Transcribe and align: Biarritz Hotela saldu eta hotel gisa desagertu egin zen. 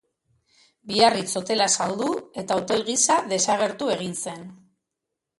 Biarritz 0.91 1.27
Hotela 1.41 1.67
saldu 1.73 2.07
eta 2.43 2.57
hotel 2.61 2.81
gisa 2.87 3.17
desagertu 3.33 3.91
egin 3.97 4.17
zen. 4.25 4.41